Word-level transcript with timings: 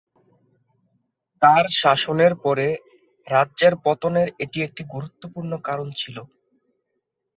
তাঁর 1.41 1.65
শাসনের 1.81 2.33
পরে 2.43 2.67
রাজ্যের 3.27 3.73
পতনের 3.85 4.27
এটি 4.43 4.57
একটি 4.67 4.81
গুরুত্বপূর্ণ 4.93 5.51
কারণ 5.67 5.87
ছিল। 5.99 6.17